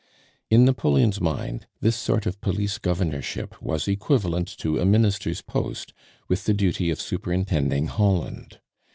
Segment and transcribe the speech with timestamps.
[0.49, 5.93] In Napoleon's mind this sort of Police Governorship was equivalent to a Minister's post,
[6.27, 8.59] with the duty of superintending Holland.